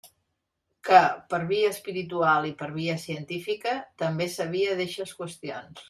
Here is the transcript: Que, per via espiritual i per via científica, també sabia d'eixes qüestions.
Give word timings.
Que, 0.89 1.01
per 1.33 1.39
via 1.51 1.67
espiritual 1.75 2.49
i 2.53 2.55
per 2.63 2.71
via 2.81 2.97
científica, 3.05 3.79
també 4.05 4.31
sabia 4.41 4.77
d'eixes 4.81 5.19
qüestions. 5.21 5.77